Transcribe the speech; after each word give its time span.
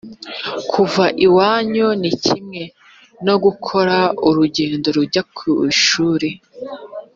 kuva 0.71 1.03
iwanyu 1.25 1.87
ni 2.01 2.11
kimwe 2.23 2.61
no 3.25 3.35
gukora 3.43 3.97
urugendo 4.27 4.87
rujya 4.97 5.21
ku 5.35 5.47
ishuri 5.71 6.29